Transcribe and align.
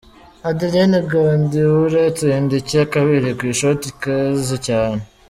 Adlene 0.49 0.99
Guedioura 1.09 1.99
atsinda 2.09 2.53
icya 2.61 2.83
kabiri 2.93 3.29
ku 3.37 3.43
ishoti 3.53 3.85
ikaze 3.93 4.55
cyane. 4.69 5.01